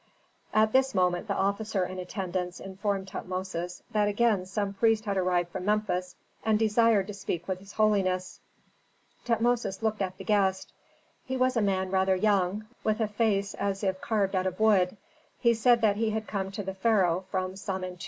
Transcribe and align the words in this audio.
At 0.51 0.73
this 0.73 0.95
moment 0.95 1.27
the 1.27 1.35
officer 1.35 1.85
in 1.85 1.99
attendance 1.99 2.59
informed 2.59 3.07
Tutmosis 3.07 3.83
that 3.91 4.07
again 4.07 4.47
some 4.47 4.73
priest 4.73 5.05
had 5.05 5.15
arrived 5.15 5.49
from 5.51 5.65
Memphis, 5.65 6.15
and 6.43 6.57
desired 6.57 7.05
to 7.05 7.13
speak 7.13 7.47
with 7.47 7.59
his 7.59 7.73
holiness. 7.73 8.39
Tutmosis 9.25 9.83
looked 9.83 10.01
at 10.01 10.17
the 10.17 10.23
guest. 10.23 10.73
He 11.23 11.37
was 11.37 11.55
a 11.55 11.61
man 11.61 11.91
rather 11.91 12.15
young, 12.15 12.65
with 12.83 12.99
a 12.99 13.07
face 13.07 13.53
as 13.53 13.83
if 13.83 14.01
carved 14.01 14.35
out 14.35 14.47
of 14.47 14.59
wood. 14.59 14.97
He 15.39 15.53
said 15.53 15.81
that 15.81 15.97
he 15.97 16.09
had 16.09 16.25
come 16.25 16.49
to 16.49 16.63
the 16.63 16.73
pharaoh 16.73 17.25
from 17.29 17.53
Samentu. 17.55 17.99